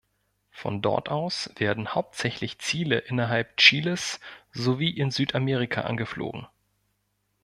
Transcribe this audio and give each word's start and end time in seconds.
Von 0.49 0.81
dort 0.81 1.09
aus 1.09 1.51
werden 1.57 1.93
hauptsächlich 1.93 2.57
Ziele 2.57 2.97
innerhalb 2.97 3.55
Chiles 3.57 4.19
sowie 4.51 4.89
in 4.89 5.11
Südamerika 5.11 5.81
angeflogen. 5.81 6.47